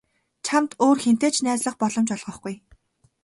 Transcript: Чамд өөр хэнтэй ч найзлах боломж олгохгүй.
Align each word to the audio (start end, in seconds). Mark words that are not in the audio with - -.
Чамд 0.45 0.71
өөр 0.85 0.97
хэнтэй 1.03 1.31
ч 1.35 1.37
найзлах 1.45 1.75
боломж 1.81 2.09
олгохгүй. 2.15 2.55